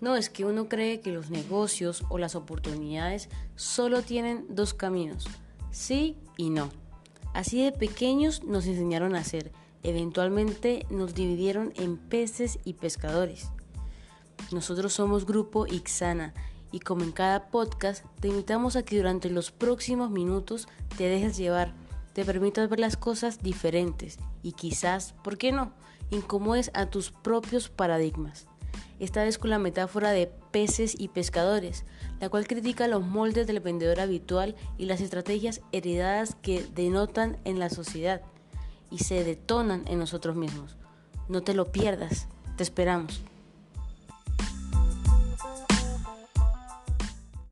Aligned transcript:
No, 0.00 0.14
es 0.14 0.30
que 0.30 0.44
uno 0.44 0.68
cree 0.68 1.00
que 1.00 1.10
los 1.10 1.30
negocios 1.30 2.04
o 2.08 2.18
las 2.18 2.36
oportunidades 2.36 3.28
solo 3.56 4.02
tienen 4.02 4.46
dos 4.48 4.72
caminos, 4.72 5.26
sí 5.72 6.16
y 6.36 6.50
no. 6.50 6.70
Así 7.34 7.62
de 7.62 7.72
pequeños 7.72 8.44
nos 8.44 8.66
enseñaron 8.66 9.16
a 9.16 9.20
hacer, 9.20 9.50
eventualmente 9.82 10.86
nos 10.88 11.14
dividieron 11.14 11.72
en 11.76 11.96
peces 11.96 12.60
y 12.64 12.74
pescadores. 12.74 13.50
Nosotros 14.52 14.92
somos 14.92 15.26
Grupo 15.26 15.66
Ixana 15.66 16.32
y 16.70 16.78
como 16.78 17.02
en 17.02 17.12
cada 17.12 17.48
podcast 17.48 18.04
te 18.20 18.28
invitamos 18.28 18.76
a 18.76 18.84
que 18.84 18.96
durante 18.96 19.30
los 19.30 19.50
próximos 19.50 20.10
minutos 20.10 20.68
te 20.96 21.08
dejes 21.08 21.36
llevar, 21.36 21.74
te 22.12 22.24
permitas 22.24 22.68
ver 22.68 22.78
las 22.78 22.96
cosas 22.96 23.42
diferentes 23.42 24.18
y 24.44 24.52
quizás, 24.52 25.14
¿por 25.24 25.38
qué 25.38 25.50
no?, 25.50 25.72
incomodes 26.10 26.70
a 26.72 26.86
tus 26.86 27.10
propios 27.10 27.68
paradigmas 27.68 28.46
esta 28.98 29.22
vez 29.22 29.38
con 29.38 29.50
la 29.50 29.58
metáfora 29.58 30.10
de 30.10 30.30
peces 30.50 30.94
y 30.98 31.08
pescadores, 31.08 31.84
la 32.20 32.28
cual 32.28 32.46
critica 32.46 32.88
los 32.88 33.04
moldes 33.04 33.46
del 33.46 33.60
vendedor 33.60 34.00
habitual 34.00 34.56
y 34.76 34.86
las 34.86 35.00
estrategias 35.00 35.60
heredadas 35.72 36.36
que 36.42 36.64
denotan 36.74 37.38
en 37.44 37.58
la 37.58 37.70
sociedad 37.70 38.22
y 38.90 38.98
se 38.98 39.24
detonan 39.24 39.84
en 39.86 39.98
nosotros 39.98 40.36
mismos. 40.36 40.76
No 41.28 41.42
te 41.42 41.54
lo 41.54 41.70
pierdas, 41.70 42.26
te 42.56 42.62
esperamos. 42.62 43.22